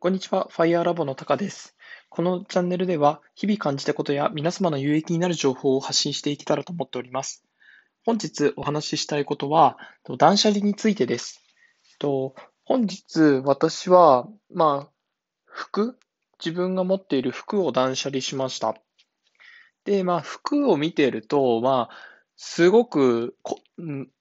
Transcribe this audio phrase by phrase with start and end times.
[0.00, 1.74] こんにちは、ファイアーラボのタカです。
[2.08, 7.42] このチャンネルでは、日々感じたことや皆様の有益になる情報を発信していけたらと思っております。
[8.06, 9.76] 本日お話ししたいことは、
[10.16, 11.42] 断捨離についてです。
[11.98, 14.90] と本日、私は、まあ、
[15.46, 15.98] 服、
[16.38, 18.76] 自分が持っている服を断捨離しました。
[19.84, 21.96] で、まあ、服を見ていると、まあ、
[22.36, 23.58] すごくこ、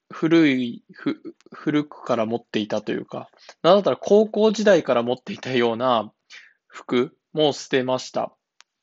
[0.10, 1.22] 古い、ふ
[1.52, 3.30] 古くから持っていたというか、
[3.62, 6.12] なんだったら高校時代から持っていたような
[6.68, 8.34] 服も捨てました。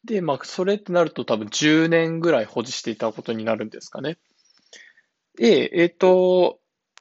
[0.05, 4.19] で、まあ、それってなると多分10年ぐらい保持していたことになるんですかね。
[5.37, 6.61] で、えっと、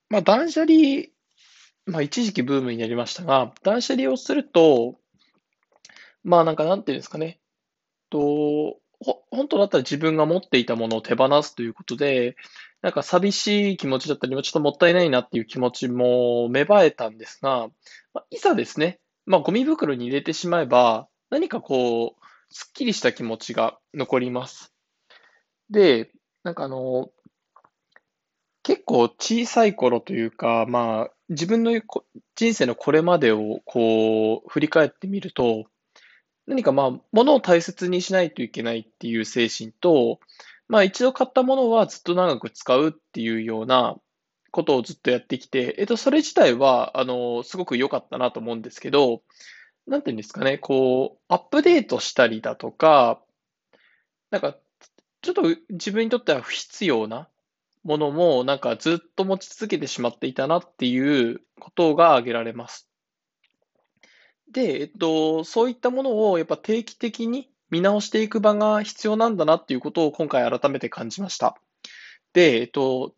[0.10, 1.08] まあ、断捨離、
[1.86, 4.96] まあ、一時期ブームになりましたが、断捨離をすると、
[6.24, 7.40] まあ、なんか、なんていうんですかね。
[8.10, 8.20] と、
[9.04, 12.36] ほ、本当だったら自分が持っていたものを手放すということで、
[12.82, 17.68] なんか寂しい気持ちだったり、ちょっともったいないなっていう気持ちも芽生えたんですが、
[18.14, 24.74] まあ、いざですね、まあ、ゴミ袋に入れてしまえば、何かこう、すっきりした気持ちが残ります。
[25.70, 26.12] で、
[26.44, 27.10] なんかあの、
[28.64, 31.72] 結構小さい頃というか、まあ、自分の
[32.36, 35.66] 人生のこれまでをこう、振り返ってみると、
[36.48, 40.20] 何かまあ、物を大切にしないといけないっていう精神と、
[40.68, 43.96] まあ一度買ったものはずっと長く使うっていうような
[44.52, 49.24] ことをずっとやってきて、えっと、それ自体は、あの、すごく良かったなと思うんですけど、
[49.88, 53.22] なんていうんですかね、こう、アップデートしたりだとか、
[54.30, 54.56] なんか、
[55.22, 57.30] ちょっと自分にとっては不必要な
[57.84, 62.93] ものも、なんかずっと持ち続けてしまっていたなっていうことが挙げられます。
[64.52, 71.58] で、えっと、そういったものをやっぱ定期的に見直していく場が必要なんだなっていうことを今回改めて感じました。
[72.34, 73.16] で、えっと、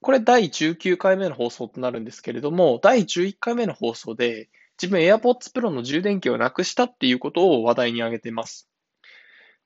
[0.00, 4.48] これ第19回目の放送となるんですけれども、第11回目の放送で
[4.80, 8.68] 自分 AirPods Pro の充電器をなくしたっていうことを話題に挙げています。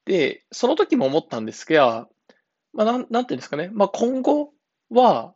[0.07, 2.09] で、その時も思ったんですが、
[2.73, 3.71] まあ、なん、なんていうんですかね。
[3.73, 4.53] まあ、今後
[4.91, 5.35] は、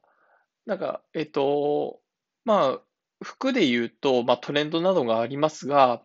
[0.67, 2.01] なんか、えっと、
[2.45, 2.81] まあ、
[3.23, 6.03] 服で言うと、まあ、トレンドなどがありますが、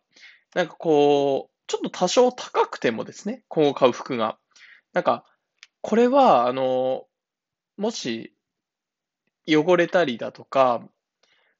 [0.55, 4.37] なんかこう、ちょっと多少高くてもですね、今後買う服が。
[4.93, 5.25] なんか、
[5.81, 7.05] これは、あの、
[7.77, 8.33] もし、
[9.47, 10.87] 汚れたりだとか、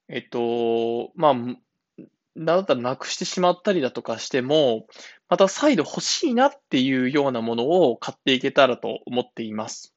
[0.08, 4.86] えっと、まあ、なんだったらなくしてしまったりだとかしても、
[5.28, 9.94] また再度欲しいなっていうようなものを買っていけたらと思っています。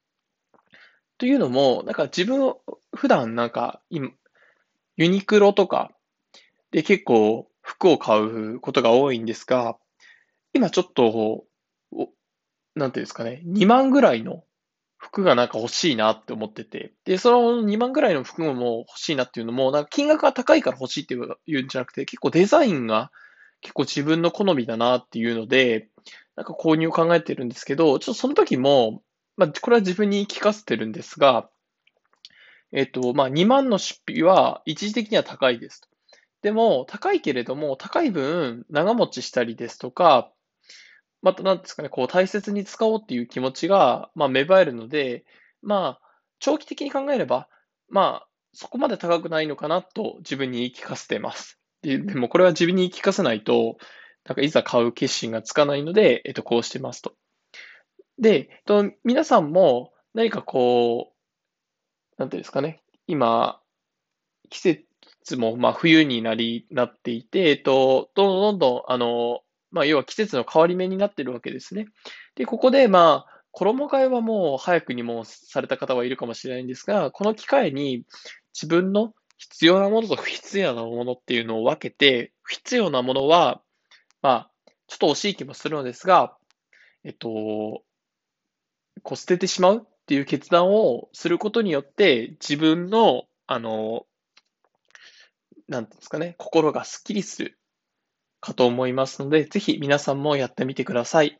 [1.17, 2.55] というのも、なんか自分、
[2.95, 4.11] 普段なんか、今、
[4.97, 5.91] ユニクロとか
[6.71, 9.77] で結構服を買うことが多いんですが、
[10.53, 11.45] 今ちょっと、
[12.75, 14.43] なんていうんですかね、2万ぐらいの
[14.97, 21.17] 服がなんか欲しいなって思ってて、で、その2万ぐらいの服も欲しいなっていうのも、なんか金額が高いから欲しいってい
[21.57, 23.11] うんじゃなくて、結構デザインが
[23.61, 25.89] 結構自分の好みだなっていうので、
[26.35, 29.03] なんか購入を考えてるんですけど、ちょっとその時も、
[29.35, 31.49] まあ、これは自分に聞かせてるんですが、
[32.71, 35.81] えっと、まあ、2万の出費は一時的には高いです。
[36.41, 40.31] でも、高いけれども、高い分、長持ちしたりですとか、
[41.21, 45.25] また、なんですかね、こう、大切に使おうっていう気持ちが、まあ、芽生えるので、
[45.61, 46.07] まあ、
[46.39, 47.47] 長期的に考えれば、
[47.89, 51.59] まあ、そこまで高くないのかなと自分に言い聞かせてます。
[51.81, 53.77] で、でもこれは自分に言い聞かせないと、
[54.25, 57.13] なんかいざ買う決心がつかないので、えっと、こうしてますと。
[58.19, 61.16] で、えっと、皆さんも何かこう、
[62.17, 63.61] なんていうんですかね、今、
[64.49, 69.41] 季節もまあ冬になり、なっていて、えっと、どんどんどんどん、あの、
[69.71, 71.87] まあ、要は季節の変わり目になってるわけですね。
[72.35, 78.03] で、ここで、まあ、衣替えはもう早くにもされた方はいるかもしれないんですが、この機会に
[78.53, 83.61] 自分の必要なものと不必要なものっていうのを分けて、不必要なものは、
[84.21, 84.51] まあ、
[84.87, 86.37] ちょっと惜しい気もするのですが、
[87.03, 87.29] えっと、
[89.03, 94.05] こう捨ててしまうっていう決断をすることによって、自分の、あの、
[95.67, 97.59] なんていうんですかね、心がスッキリする
[98.39, 101.37] かと思いますので、ぜひ皆さんもやってみてください。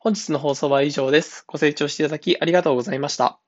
[0.00, 1.44] 本日の放送は以上です。
[1.46, 3.41] ご清聴していただきありがとうございました。